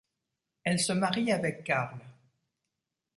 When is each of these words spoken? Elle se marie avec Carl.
Elle 0.63 0.79
se 0.79 0.93
marie 0.93 1.31
avec 1.31 1.63
Carl. 1.63 1.99